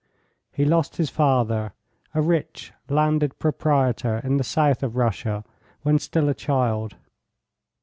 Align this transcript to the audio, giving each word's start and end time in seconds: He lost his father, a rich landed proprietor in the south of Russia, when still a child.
He 0.51 0.65
lost 0.65 0.95
his 0.97 1.11
father, 1.11 1.73
a 2.15 2.23
rich 2.23 2.73
landed 2.89 3.37
proprietor 3.37 4.19
in 4.23 4.37
the 4.37 4.43
south 4.43 4.81
of 4.81 4.95
Russia, 4.95 5.43
when 5.83 5.99
still 5.99 6.27
a 6.27 6.33
child. 6.33 6.95